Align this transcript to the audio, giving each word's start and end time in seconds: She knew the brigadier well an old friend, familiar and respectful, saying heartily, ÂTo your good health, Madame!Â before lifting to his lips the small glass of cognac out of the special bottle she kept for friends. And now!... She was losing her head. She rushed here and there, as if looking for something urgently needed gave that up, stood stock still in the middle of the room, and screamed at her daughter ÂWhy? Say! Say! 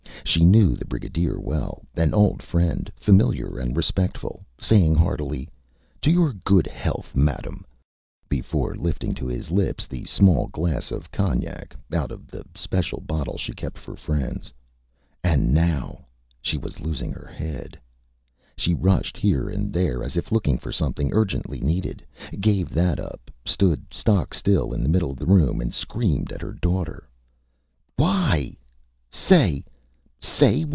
She 0.23 0.45
knew 0.45 0.77
the 0.77 0.85
brigadier 0.85 1.37
well 1.37 1.81
an 1.97 2.13
old 2.13 2.41
friend, 2.41 2.89
familiar 2.95 3.59
and 3.59 3.75
respectful, 3.75 4.45
saying 4.57 4.95
heartily, 4.95 5.49
ÂTo 6.01 6.13
your 6.13 6.31
good 6.31 6.67
health, 6.67 7.13
Madame!Â 7.13 7.65
before 8.29 8.75
lifting 8.75 9.13
to 9.15 9.25
his 9.25 9.51
lips 9.51 9.87
the 9.87 10.05
small 10.05 10.47
glass 10.47 10.89
of 10.89 11.11
cognac 11.11 11.75
out 11.91 12.11
of 12.11 12.27
the 12.27 12.45
special 12.55 13.01
bottle 13.01 13.37
she 13.37 13.51
kept 13.51 13.77
for 13.77 13.97
friends. 13.97 14.53
And 15.21 15.53
now!... 15.53 16.05
She 16.41 16.55
was 16.57 16.79
losing 16.79 17.11
her 17.11 17.27
head. 17.27 17.77
She 18.55 18.73
rushed 18.73 19.17
here 19.17 19.49
and 19.49 19.73
there, 19.73 20.01
as 20.01 20.15
if 20.15 20.31
looking 20.31 20.57
for 20.57 20.71
something 20.71 21.11
urgently 21.11 21.59
needed 21.59 22.05
gave 22.39 22.69
that 22.69 23.01
up, 23.01 23.29
stood 23.43 23.83
stock 23.91 24.33
still 24.33 24.71
in 24.71 24.81
the 24.81 24.89
middle 24.89 25.11
of 25.11 25.17
the 25.19 25.25
room, 25.25 25.59
and 25.59 25.73
screamed 25.73 26.31
at 26.31 26.41
her 26.41 26.53
daughter 26.53 27.09
ÂWhy? 27.99 28.55
Say! 29.09 29.65
Say! 30.23 30.65